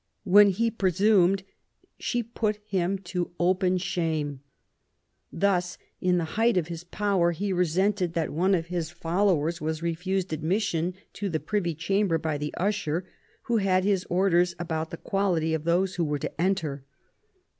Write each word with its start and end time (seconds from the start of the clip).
When 0.23 0.49
he 0.49 0.71
presumed, 0.71 1.43
she 1.99 2.23
put 2.23 2.57
him 2.65 2.97
to 3.13 3.29
open 3.39 3.77
shame. 3.77 4.39
Thus, 5.31 5.77
in 5.99 6.17
the 6.17 6.23
height 6.41 6.57
of 6.57 6.69
his 6.69 6.83
power, 6.83 7.33
he 7.33 7.53
resented 7.53 8.13
that 8.13 8.31
one 8.33 8.55
of 8.55 8.65
his 8.65 8.89
followers 8.89 9.61
was 9.61 9.83
refused 9.83 10.29
admis 10.29 10.61
sion 10.63 10.95
to 11.13 11.29
the 11.29 11.39
Privy 11.39 11.75
Chamber 11.75 12.17
by 12.17 12.39
the 12.39 12.51
usher, 12.57 13.05
who 13.43 13.57
had 13.57 13.83
his 13.83 14.07
orders 14.09 14.55
about 14.57 14.89
the 14.89 14.97
quality 14.97 15.53
of 15.53 15.65
those 15.65 15.93
who 15.93 16.03
were 16.03 16.17
to 16.17 16.41
enter. 16.41 16.83